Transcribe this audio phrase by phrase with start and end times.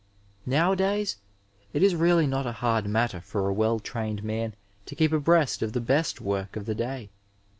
[0.47, 1.17] Nowadays
[1.73, 4.55] it is really not a hard matter for a well trained man
[4.87, 7.11] to keep abreast of the best work of the day.